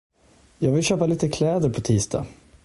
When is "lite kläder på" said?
1.07-1.81